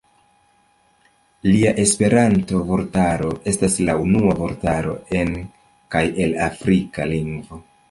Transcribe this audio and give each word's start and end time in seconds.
Lia 1.49 1.73
Esperanto-vortaro 1.83 3.29
estas 3.53 3.77
la 3.91 3.97
unua 4.07 4.33
vortaro 4.41 4.97
en 5.21 5.33
kaj 5.97 6.05
el 6.27 6.37
afrika 6.51 7.11
lingvo. 7.17 7.65